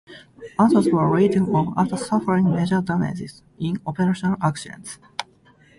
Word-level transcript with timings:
Others 0.57 0.89
were 0.89 1.07
written 1.07 1.43
off 1.53 1.75
after 1.77 1.95
suffering 1.95 2.49
major 2.49 2.81
damage 2.81 3.33
in 3.59 3.79
operational 3.85 4.35
accidents. 4.41 4.97